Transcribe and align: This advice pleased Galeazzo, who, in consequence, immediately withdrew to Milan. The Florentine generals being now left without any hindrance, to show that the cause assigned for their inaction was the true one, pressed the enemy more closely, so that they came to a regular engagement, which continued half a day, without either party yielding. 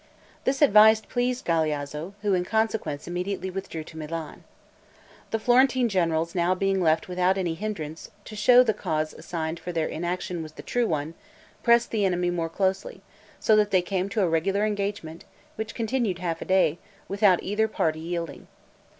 This 0.45 0.63
advice 0.63 0.99
pleased 0.99 1.45
Galeazzo, 1.45 2.15
who, 2.23 2.33
in 2.33 2.43
consequence, 2.43 3.07
immediately 3.07 3.51
withdrew 3.51 3.83
to 3.83 3.97
Milan. 3.99 4.43
The 5.29 5.37
Florentine 5.37 5.89
generals 5.89 6.33
being 6.57 6.79
now 6.79 6.83
left 6.83 7.07
without 7.07 7.37
any 7.37 7.53
hindrance, 7.53 8.09
to 8.25 8.35
show 8.35 8.63
that 8.63 8.65
the 8.65 8.73
cause 8.73 9.13
assigned 9.13 9.59
for 9.59 9.71
their 9.71 9.85
inaction 9.85 10.41
was 10.41 10.53
the 10.53 10.63
true 10.63 10.87
one, 10.87 11.13
pressed 11.61 11.91
the 11.91 12.03
enemy 12.03 12.31
more 12.31 12.49
closely, 12.49 13.03
so 13.39 13.55
that 13.57 13.69
they 13.69 13.83
came 13.83 14.09
to 14.09 14.23
a 14.23 14.27
regular 14.27 14.65
engagement, 14.65 15.23
which 15.55 15.75
continued 15.75 16.17
half 16.17 16.41
a 16.41 16.45
day, 16.45 16.79
without 17.07 17.43
either 17.43 17.67
party 17.67 17.99
yielding. 17.99 18.47